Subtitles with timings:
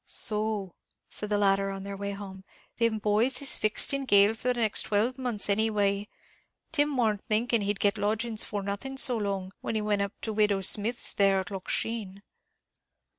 [0.07, 0.73] "So,"
[1.09, 2.43] said the latter on their way home,
[2.75, 6.09] "thim boys is fixed in gaol for the next twelve months any way.
[6.71, 10.33] Tim warn't thinking he'd get lodgings for nothing so long, when he went up to
[10.33, 12.23] widow Smith's there at Loch Sheen."